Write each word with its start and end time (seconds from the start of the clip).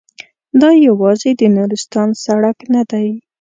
دا 0.61 0.69
یوازې 0.87 1.31
د 1.39 1.41
نورستان 1.57 2.09
سړک 2.23 2.57
نه 2.73 2.83
دی. 2.91 3.07